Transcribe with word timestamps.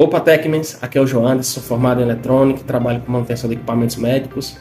Opa 0.00 0.20
Techmans, 0.20 0.78
aqui 0.80 0.96
é 0.96 1.00
o 1.00 1.06
João 1.08 1.42
sou 1.42 1.60
formado 1.60 2.00
em 2.00 2.04
eletrônica, 2.04 2.60
trabalho 2.64 3.00
com 3.00 3.10
manutenção 3.10 3.50
de 3.50 3.56
equipamentos 3.56 3.96
médicos. 3.96 4.56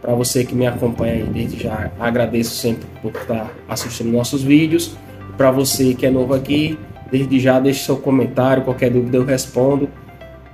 Para 0.00 0.14
você 0.14 0.46
que 0.46 0.54
me 0.54 0.66
acompanha 0.66 1.26
desde 1.26 1.62
já, 1.62 1.90
agradeço 2.00 2.54
sempre 2.54 2.86
por 3.02 3.12
estar 3.14 3.52
assistindo 3.68 4.10
nossos 4.10 4.42
vídeos. 4.42 4.96
Para 5.36 5.50
você 5.50 5.92
que 5.92 6.06
é 6.06 6.10
novo 6.10 6.32
aqui, 6.32 6.78
desde 7.12 7.38
já 7.38 7.60
deixe 7.60 7.84
seu 7.84 7.98
comentário, 7.98 8.64
qualquer 8.64 8.90
dúvida 8.90 9.18
eu 9.18 9.26
respondo. 9.26 9.90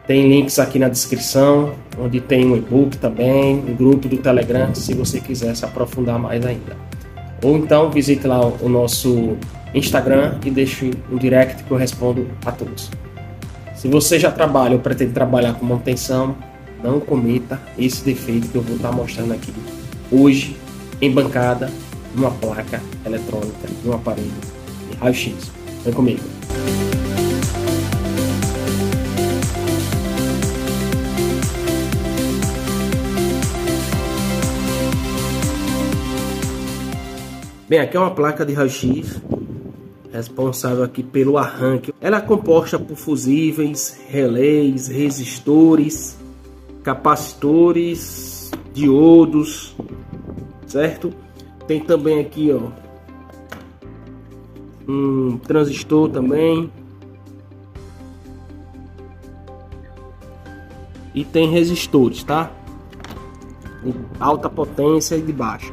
Tem 0.04 0.28
links 0.28 0.58
aqui 0.58 0.80
na 0.80 0.88
descrição, 0.88 1.72
onde 1.96 2.20
tem 2.20 2.44
um 2.44 2.56
e-book 2.56 2.98
também, 2.98 3.54
um 3.54 3.76
grupo 3.76 4.08
do 4.08 4.16
Telegram, 4.16 4.74
se 4.74 4.94
você 4.94 5.20
quiser 5.20 5.54
se 5.54 5.64
aprofundar 5.64 6.18
mais 6.18 6.44
ainda. 6.44 6.76
Ou 7.40 7.56
então 7.56 7.88
visite 7.88 8.26
lá 8.26 8.44
o 8.44 8.68
nosso 8.68 9.36
Instagram 9.72 10.40
e 10.44 10.50
deixe 10.50 10.90
um 11.08 11.18
direct 11.18 11.62
que 11.62 11.70
eu 11.70 11.76
respondo 11.76 12.26
a 12.44 12.50
todos. 12.50 12.90
Se 13.84 13.88
você 13.88 14.18
já 14.18 14.30
trabalha 14.30 14.76
ou 14.76 14.80
pretende 14.80 15.12
trabalhar 15.12 15.52
com 15.52 15.66
manutenção, 15.66 16.34
não 16.82 16.98
cometa 16.98 17.60
esse 17.78 18.02
defeito 18.02 18.48
que 18.48 18.56
eu 18.56 18.62
vou 18.62 18.76
estar 18.76 18.90
mostrando 18.90 19.34
aqui 19.34 19.52
hoje 20.10 20.56
em 21.02 21.10
bancada, 21.10 21.70
numa 22.14 22.30
placa 22.30 22.80
eletrônica, 23.04 23.68
num 23.84 23.92
aparelho 23.92 24.32
de 24.90 24.96
raio-x. 24.96 25.52
Vem 25.84 25.92
comigo. 25.92 26.22
Bem, 37.68 37.80
aqui 37.80 37.98
é 37.98 38.00
uma 38.00 38.12
placa 38.12 38.46
de 38.46 38.54
raio-x 38.54 39.20
responsável 40.14 40.84
aqui 40.84 41.02
pelo 41.02 41.36
arranque. 41.36 41.92
Ela 42.00 42.18
é 42.18 42.20
composta 42.20 42.78
por 42.78 42.96
fusíveis, 42.96 44.00
relés, 44.08 44.86
resistores, 44.86 46.16
capacitores, 46.84 48.50
diodos, 48.72 49.74
certo? 50.66 51.12
Tem 51.66 51.80
também 51.80 52.20
aqui, 52.20 52.52
ó, 52.52 52.70
um 54.86 55.38
transistor 55.38 56.08
também. 56.10 56.70
E 61.12 61.24
tem 61.24 61.50
resistores, 61.50 62.22
tá? 62.22 62.52
De 63.82 63.94
alta 64.20 64.48
potência 64.48 65.16
e 65.16 65.22
de 65.22 65.32
baixa. 65.32 65.72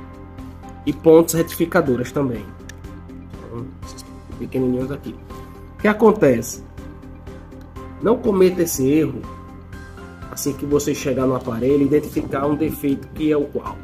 E 0.85 0.93
pontes 0.93 1.33
retificadoras 1.33 2.11
também. 2.11 2.45
Então, 3.33 3.65
pequenininhos 4.41 4.91
aqui. 4.91 5.15
O 5.77 5.81
que 5.81 5.87
acontece? 5.87 6.63
Não 8.01 8.17
cometa 8.17 8.63
esse 8.63 8.89
erro 8.89 9.21
assim 10.31 10.53
que 10.53 10.65
você 10.65 10.95
chegar 10.95 11.25
no 11.25 11.35
aparelho 11.35 11.83
identificar 11.83 12.47
um 12.47 12.55
defeito 12.55 13.07
que 13.09 13.31
é 13.31 13.37
o 13.37 13.45
qual 13.45 13.77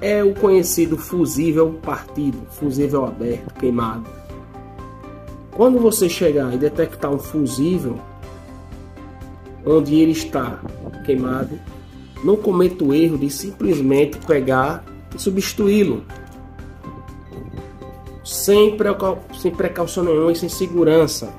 é 0.00 0.22
o 0.22 0.34
conhecido 0.34 0.98
fusível 0.98 1.78
partido, 1.82 2.38
fusível 2.50 3.06
aberto, 3.06 3.54
queimado. 3.54 4.04
Quando 5.50 5.78
você 5.78 6.10
chegar 6.10 6.52
e 6.52 6.58
detectar 6.58 7.10
um 7.10 7.18
fusível 7.18 7.98
onde 9.64 9.94
ele 9.94 10.12
está 10.12 10.60
queimado, 11.06 11.58
não 12.22 12.36
cometa 12.36 12.84
o 12.84 12.92
erro 12.92 13.16
de 13.16 13.30
simplesmente 13.30 14.18
pegar 14.26 14.84
e 15.14 15.18
substituí-lo 15.18 16.04
sem, 18.44 18.76
precau 18.76 19.18
sem 19.40 19.50
precaução 19.50 20.04
nenhuma 20.04 20.30
e 20.30 20.36
sem 20.36 20.50
segurança 20.50 21.32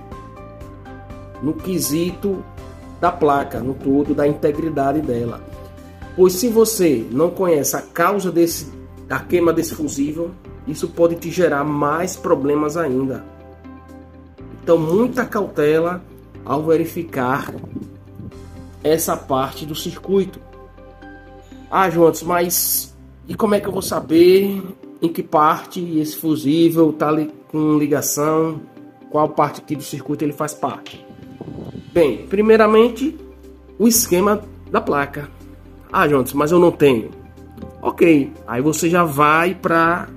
no 1.44 1.54
quesito 1.54 2.44
da 3.00 3.12
placa, 3.12 3.60
no 3.60 3.76
todo, 3.76 4.16
da 4.16 4.28
integridade 4.28 5.02
dela. 5.02 5.40
Pois 6.16 6.34
se 6.34 6.50
você 6.50 7.06
não 7.12 7.30
conhece 7.30 7.76
a 7.76 7.82
causa 7.82 8.32
desse, 8.32 8.72
da 9.08 9.20
queima 9.20 9.54
desse 9.54 9.76
fusível, 9.76 10.32
isso 10.66 10.88
pode 10.88 11.16
te 11.16 11.30
gerar 11.30 11.64
mais 11.64 12.16
problemas 12.16 12.76
ainda. 12.76 13.24
Então, 14.64 14.80
muita 14.80 15.26
cautela 15.26 16.02
ao 16.44 16.64
verificar 16.64 17.54
essa 18.84 19.16
parte 19.16 19.64
do 19.64 19.76
circuito. 19.76 20.40
Ah, 21.70 21.88
João, 21.88 22.12
mas 22.24 22.96
e 23.28 23.36
como 23.36 23.54
é 23.54 23.60
que 23.60 23.68
eu 23.68 23.72
vou 23.72 23.82
saber 23.84 24.64
em 25.06 25.10
que 25.10 25.24
parte 25.24 26.00
esse 26.00 26.18
fusível 26.18 26.90
está 26.90 27.12
li 27.12 27.32
com 27.52 27.78
ligação, 27.78 28.62
qual 29.10 29.30
parte 29.30 29.62
aqui 29.62 29.76
do 29.76 29.84
circuito 29.84 30.24
ele 30.26 30.34
faz 30.34 30.54
parte. 30.54 31.06
Bem, 31.94 32.26
primeiramente 32.28 33.16
o 33.80 33.88
esquema 33.88 34.42
da 34.72 34.82
placa. 34.82 35.30
Ah, 35.92 36.08
Jonas, 36.08 36.34
mas 36.34 36.52
eu 36.52 36.60
não 36.60 36.72
tenho. 36.72 37.12
Ok, 37.82 38.32
aí 38.48 38.62
você 38.62 38.90
já 38.90 39.04
vai 39.04 39.54
para 39.54 40.10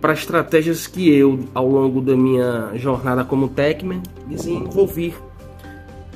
para 0.00 0.14
estratégias 0.14 0.88
que 0.88 1.14
eu, 1.14 1.38
ao 1.54 1.68
longo 1.68 2.00
da 2.00 2.16
minha 2.16 2.72
jornada 2.74 3.24
como 3.24 3.48
Techman, 3.48 4.02
desenvolvi. 4.26 5.14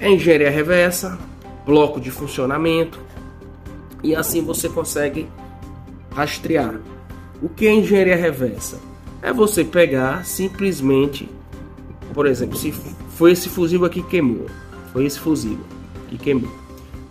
É 0.00 0.10
engenharia 0.10 0.50
reversa, 0.50 1.16
bloco 1.64 2.00
de 2.00 2.10
funcionamento, 2.10 2.98
e 4.02 4.14
assim 4.16 4.42
você 4.42 4.68
consegue 4.68 5.28
rastrear 6.10 6.80
o 7.42 7.48
que 7.48 7.66
é 7.66 7.74
engenharia 7.74 8.16
reversa? 8.16 8.78
É 9.22 9.32
você 9.32 9.64
pegar 9.64 10.24
simplesmente, 10.24 11.28
por 12.14 12.26
exemplo, 12.26 12.56
se 12.56 12.72
foi 13.10 13.32
esse 13.32 13.48
fusível 13.48 13.86
aqui 13.86 14.02
que 14.02 14.10
queimou, 14.10 14.46
foi 14.92 15.04
esse 15.04 15.18
fusível 15.18 15.64
que 16.08 16.16
queimou. 16.16 16.50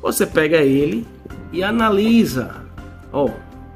Você 0.02 0.26
pega 0.26 0.58
ele 0.58 1.06
e 1.52 1.64
analisa, 1.64 2.64
ó, 3.12 3.30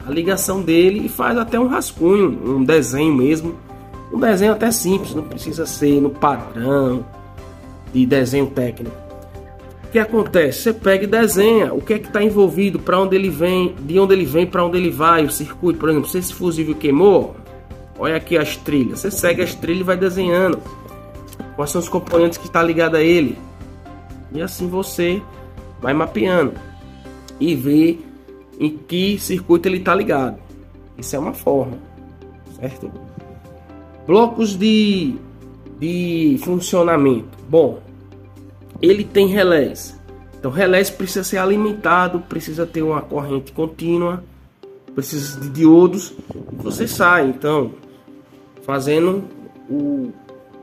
a 0.06 0.12
ligação 0.12 0.62
dele 0.62 1.06
e 1.06 1.10
faz 1.10 1.38
até 1.38 1.60
um 1.60 1.68
rascunho, 1.68 2.58
um 2.58 2.64
desenho 2.64 3.14
mesmo, 3.14 3.56
um 4.12 4.20
desenho 4.20 4.54
até 4.54 4.72
simples, 4.72 5.14
não 5.14 5.24
precisa 5.24 5.66
ser 5.66 6.02
no 6.02 6.10
padrão 6.10 7.06
de 7.94 8.06
desenho 8.06 8.48
técnico. 8.48 9.09
O 9.90 9.92
que 9.92 9.98
acontece? 9.98 10.62
Você 10.62 10.74
pega 10.74 11.06
e 11.06 11.08
desenha 11.08 11.74
o 11.74 11.82
que 11.82 11.96
é 11.96 11.98
que 11.98 12.06
está 12.06 12.24
envolvido, 12.24 12.78
para 12.78 13.00
onde 13.00 13.16
ele 13.16 13.32
vem, 13.32 13.74
de 13.80 14.00
onde 14.00 14.14
ele 14.14 14.24
vem, 14.24 14.46
para 14.46 14.64
onde 14.64 14.78
ele 14.78 14.92
vai, 14.92 15.26
o 15.26 15.32
circuito. 15.32 15.80
Por 15.80 15.90
exemplo, 15.90 16.08
se 16.08 16.20
esse 16.20 16.32
fusível 16.32 16.76
queimou, 16.76 17.36
olha 17.98 18.16
aqui 18.16 18.38
as 18.38 18.56
trilhas. 18.56 19.00
Você 19.00 19.10
segue 19.10 19.42
as 19.42 19.56
trilhas 19.56 19.82
e 19.82 19.86
vai 19.86 19.98
desenhando 19.98 20.60
quais 21.56 21.72
são 21.72 21.82
os 21.82 21.90
componentes 21.90 22.38
que 22.38 22.46
está 22.46 22.62
ligado 22.62 22.98
a 22.98 23.02
ele. 23.02 23.36
E 24.32 24.40
assim 24.44 24.68
você 24.68 25.20
vai 25.82 25.92
mapeando 25.92 26.54
e 27.40 27.56
vê 27.56 27.98
em 28.60 28.78
que 28.78 29.18
circuito 29.18 29.68
ele 29.68 29.78
está 29.78 29.96
ligado. 29.96 30.38
Isso 31.00 31.16
é 31.16 31.20
uma 31.20 31.34
forma, 31.34 31.80
certo? 32.60 32.92
Blocos 34.06 34.56
de, 34.56 35.16
de 35.80 36.40
funcionamento. 36.44 37.40
Bom, 37.50 37.80
ele 38.82 39.04
tem 39.04 39.28
relés. 39.28 39.98
Então, 40.38 40.52
relés 40.52 40.90
precisa 40.90 41.24
ser 41.24 41.38
alimentado, 41.38 42.22
precisa 42.22 42.66
ter 42.66 42.82
uma 42.82 43.02
corrente 43.02 43.52
contínua, 43.52 44.24
precisa 44.96 45.40
de 45.40 45.50
diodos. 45.50 46.14
Você 46.54 46.88
sai, 46.88 47.28
então, 47.28 47.74
fazendo 48.62 49.24
o 49.70 50.12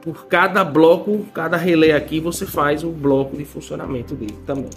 por 0.06 0.26
cada 0.26 0.62
bloco, 0.62 1.26
cada 1.34 1.56
relé 1.56 1.90
aqui, 1.90 2.20
você 2.20 2.46
faz 2.46 2.84
o 2.84 2.90
bloco 2.90 3.36
de 3.36 3.44
funcionamento 3.44 4.14
dele 4.14 4.38
também. 4.46 4.70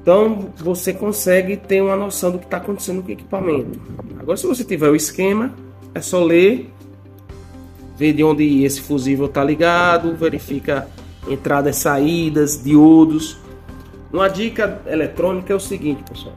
Então, 0.00 0.48
você 0.56 0.94
consegue 0.94 1.54
ter 1.58 1.82
uma 1.82 1.94
noção 1.94 2.30
do 2.30 2.38
que 2.38 2.46
está 2.46 2.56
acontecendo 2.56 3.02
com 3.02 3.08
o 3.08 3.12
equipamento. 3.12 3.78
Agora, 4.18 4.38
se 4.38 4.46
você 4.46 4.64
tiver 4.64 4.88
o 4.88 4.96
esquema, 4.96 5.52
é 5.94 6.00
só 6.00 6.24
ler, 6.24 6.70
ver 7.98 8.14
de 8.14 8.24
onde 8.24 8.64
esse 8.64 8.80
fusível 8.80 9.26
está 9.26 9.44
ligado, 9.44 10.16
verifica 10.16 10.88
entradas, 11.28 11.76
saídas, 11.76 12.62
diodos. 12.62 13.38
Uma 14.12 14.28
dica 14.28 14.80
eletrônica 14.86 15.52
é 15.52 15.56
o 15.56 15.60
seguinte, 15.60 16.02
pessoal. 16.02 16.34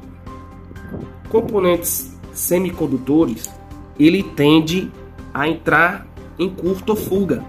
Componentes 1.30 2.18
semicondutores, 2.34 3.50
ele 3.98 4.24
tende 4.24 4.92
a 5.34 5.48
entrar 5.48 6.06
em 6.38 6.50
curto 6.50 6.92
ou 6.92 6.96
fuga. 6.96 7.44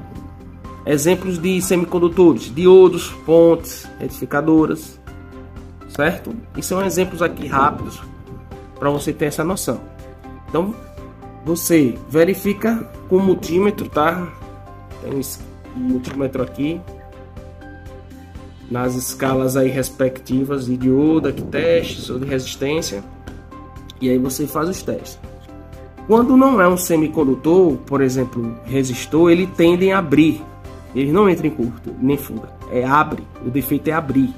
Exemplos 0.87 1.39
de 1.39 1.61
semicondutores: 1.61 2.55
diodos, 2.55 3.11
pontes, 3.25 3.89
retificadoras, 3.99 5.01
certo? 5.89 6.35
E 6.57 6.63
são 6.63 6.85
exemplos 6.85 7.23
aqui 7.23 7.47
rápidos 7.47 8.01
para 8.79 8.91
você 8.91 9.13
ter 9.13 9.27
essa 9.27 9.45
noção. 9.45 9.81
Então, 10.49 10.75
você 11.45 11.97
verifica 12.09 12.89
com 13.09 13.17
o 13.17 13.21
multímetro, 13.21 13.89
tá? 13.89 14.29
Tem 15.03 15.13
um 15.77 15.81
multímetro 15.81 16.43
aqui, 16.43 16.81
nas 18.73 18.95
escalas 18.95 19.55
aí 19.55 19.69
respectivas 19.69 20.65
de 20.65 20.79
diodo, 20.79 21.31
de 21.31 21.43
testes 21.43 22.09
ou 22.09 22.19
de 22.19 22.25
resistência. 22.25 23.05
E 24.01 24.09
aí 24.09 24.19
você 24.19 24.47
faz 24.47 24.69
os 24.71 24.83
testes. 24.83 25.19
Quando 26.07 26.37
não 26.39 26.61
é 26.61 26.67
um 26.67 26.77
semicondutor, 26.77 27.77
por 27.87 28.01
exemplo, 28.01 28.57
resistor, 28.65 29.31
ele 29.31 29.47
tende 29.47 29.93
a 29.93 29.99
abrir. 29.99 30.43
Ele 30.95 31.13
não 31.13 31.29
entra 31.29 31.47
em 31.47 31.51
curto, 31.51 31.95
nem 32.01 32.17
fuga. 32.17 32.49
é 32.71 32.85
abre, 32.85 33.23
o 33.45 33.51
defeito 33.51 33.89
é 33.89 33.93
abrir. 33.93 34.35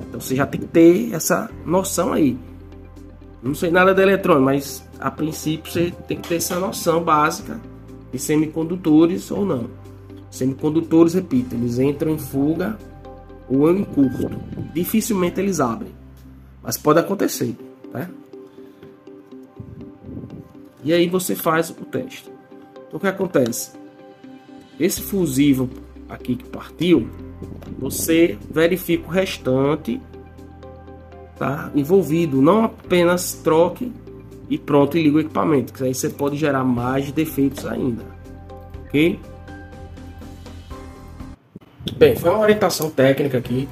Então 0.00 0.20
você 0.20 0.36
já 0.36 0.46
tem 0.46 0.60
que 0.60 0.68
ter 0.68 1.12
essa 1.12 1.50
noção 1.64 2.12
aí. 2.12 2.38
Não 3.42 3.54
sei 3.54 3.70
nada 3.70 3.92
de 3.92 4.00
eletrônico, 4.00 4.44
mas 4.44 4.84
a 4.98 5.10
princípio 5.10 5.70
você 5.70 5.92
tem 6.06 6.18
que 6.18 6.28
ter 6.28 6.36
essa 6.36 6.58
noção 6.58 7.02
básica 7.02 7.60
de 8.12 8.18
semicondutores 8.18 9.30
ou 9.30 9.44
não. 9.44 9.66
Semicondutores, 10.30 11.14
repito, 11.14 11.54
eles 11.54 11.78
entram 11.78 12.12
em 12.12 12.18
fuga 12.18 12.78
ou 13.48 13.70
em 13.70 13.84
curto. 13.84 14.30
Dificilmente 14.72 15.40
eles 15.40 15.60
abrem, 15.60 15.92
mas 16.62 16.76
pode 16.76 16.98
acontecer, 16.98 17.56
né? 17.92 18.08
E 20.84 20.92
aí 20.92 21.08
você 21.08 21.34
faz 21.34 21.70
o 21.70 21.84
teste. 21.84 22.30
Então 22.86 22.98
o 22.98 23.00
que 23.00 23.06
acontece? 23.06 23.72
Esse 24.78 25.00
fusível 25.00 25.68
aqui 26.08 26.36
que 26.36 26.44
partiu, 26.44 27.08
você 27.78 28.38
verifica 28.50 29.06
o 29.06 29.10
restante 29.10 30.00
tá 31.36 31.70
envolvido, 31.74 32.40
não 32.40 32.64
apenas 32.64 33.34
troque 33.34 33.92
e 34.48 34.56
pronto 34.56 34.96
e 34.96 35.02
liga 35.02 35.16
o 35.16 35.20
equipamento, 35.20 35.72
que 35.72 35.84
aí 35.84 35.94
você 35.94 36.08
pode 36.08 36.36
gerar 36.36 36.64
mais 36.64 37.12
defeitos 37.12 37.66
ainda. 37.66 38.02
OK? 38.86 39.18
Bem, 41.94 42.16
foi 42.16 42.30
uma 42.30 42.40
orientação 42.40 42.90
técnica 42.90 43.38
aqui 43.38 43.68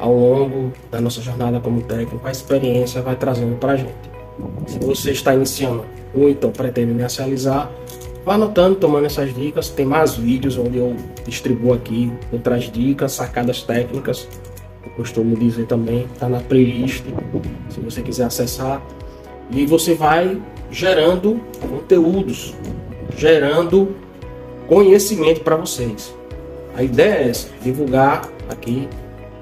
ao 0.00 0.14
longo 0.14 0.72
da 0.90 1.00
nossa 1.00 1.20
jornada 1.20 1.60
como 1.60 1.82
técnico, 1.82 2.26
a 2.26 2.30
experiência 2.30 3.02
vai 3.02 3.14
trazendo 3.14 3.56
para 3.56 3.72
a 3.72 3.76
gente. 3.76 3.92
Se 4.66 4.78
você 4.78 5.12
está 5.12 5.34
iniciando 5.34 5.84
ou 6.14 6.28
então 6.28 6.50
pretende 6.50 6.90
inicializar, 6.90 7.70
vá 8.24 8.34
anotando, 8.34 8.76
tomando 8.76 9.06
essas 9.06 9.32
dicas. 9.34 9.68
Tem 9.68 9.84
mais 9.84 10.14
vídeos 10.16 10.56
onde 10.56 10.78
eu 10.78 10.96
distribuo 11.26 11.74
aqui 11.74 12.10
outras 12.32 12.64
dicas, 12.64 13.12
sacadas 13.12 13.62
técnicas. 13.62 14.26
Eu 14.82 14.90
costumo 14.92 15.36
dizer 15.36 15.66
também, 15.66 16.06
está 16.12 16.28
na 16.28 16.40
playlist, 16.40 17.04
se 17.68 17.80
você 17.80 18.00
quiser 18.00 18.24
acessar. 18.24 18.82
E 19.50 19.66
você 19.66 19.94
vai 19.94 20.40
gerando 20.70 21.40
conteúdos, 21.60 22.54
gerando 23.16 23.94
conhecimento 24.66 25.40
para 25.42 25.56
vocês. 25.56 26.14
A 26.80 26.82
ideia 26.82 27.26
é 27.26 27.28
essa, 27.28 27.46
divulgar 27.62 28.26
aqui 28.48 28.88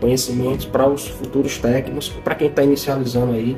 conhecimentos 0.00 0.66
para 0.66 0.88
os 0.88 1.06
futuros 1.06 1.56
técnicos, 1.58 2.08
para 2.08 2.34
quem 2.34 2.48
está 2.48 2.64
inicializando 2.64 3.32
aí, 3.32 3.56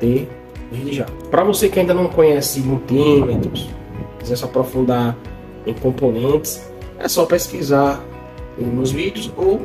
ter 0.00 0.28
desde 0.72 0.92
já. 0.92 1.06
Para 1.30 1.44
você 1.44 1.68
que 1.68 1.78
ainda 1.78 1.94
não 1.94 2.08
conhece 2.08 2.58
multímetros, 2.58 3.70
quiser 4.18 4.34
se 4.34 4.44
aprofundar 4.44 5.16
em 5.64 5.72
componentes, 5.72 6.68
é 6.98 7.06
só 7.06 7.24
pesquisar 7.24 8.04
nos 8.58 8.90
vídeos 8.90 9.32
ou 9.36 9.60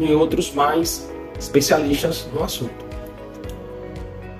em 0.00 0.12
outros 0.12 0.52
mais 0.52 1.08
especialistas 1.38 2.28
no 2.34 2.42
assunto. 2.42 2.74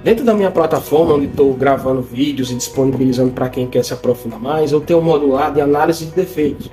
Dentro 0.02 0.24
da 0.24 0.34
minha 0.34 0.50
plataforma, 0.50 1.14
onde 1.14 1.26
estou 1.26 1.54
gravando 1.54 2.02
vídeos 2.02 2.50
e 2.50 2.56
disponibilizando 2.56 3.30
para 3.30 3.48
quem 3.48 3.68
quer 3.68 3.84
se 3.84 3.92
aprofundar 3.92 4.40
mais, 4.40 4.72
eu 4.72 4.80
tenho 4.80 4.98
um 4.98 5.02
modular 5.02 5.54
de 5.54 5.60
análise 5.60 6.06
de 6.06 6.10
defeitos 6.10 6.68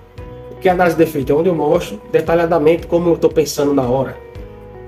que 0.63 0.69
é 0.69 0.71
análise 0.71 0.95
de 0.95 1.03
defeito? 1.03 1.31
É 1.33 1.35
onde 1.35 1.49
eu 1.49 1.55
mostro 1.55 2.01
detalhadamente 2.09 2.87
como 2.87 3.09
eu 3.09 3.15
estou 3.15 3.29
pensando 3.29 3.73
na 3.73 3.83
hora. 3.83 4.17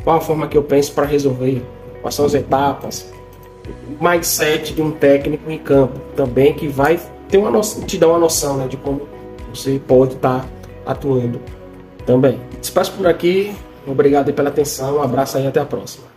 Qual 0.06 0.16
a 0.16 0.22
forma 0.22 0.48
que 0.48 0.58
eu 0.58 0.64
penso 0.64 0.94
para 0.94 1.06
resolver. 1.06 1.62
Quais 2.02 2.16
são 2.16 2.26
as 2.26 2.34
etapas. 2.34 3.12
O 4.00 4.04
mindset 4.04 4.74
de 4.74 4.82
um 4.82 4.92
técnico 4.92 5.52
em 5.52 5.58
campo 5.58 6.00
também 6.16 6.54
que 6.54 6.68
vai 6.68 6.98
ter 7.28 7.38
uma 7.38 7.52
noção, 7.52 7.84
te 7.84 7.98
dar 7.98 8.08
uma 8.08 8.20
noção 8.20 8.58
né, 8.58 8.68
de 8.68 8.78
como 8.78 9.02
você 9.54 9.82
pode 9.86 10.14
estar 10.14 10.42
tá 10.42 10.46
atuando 10.86 11.42
também. 12.06 12.40
Despeço 12.60 12.94
por 12.94 13.06
aqui. 13.06 13.54
Obrigado 13.86 14.32
pela 14.32 14.50
atenção. 14.50 14.98
Um 14.98 15.02
abraço 15.02 15.38
aí 15.38 15.46
até 15.46 15.60
a 15.60 15.66
próxima. 15.66 16.15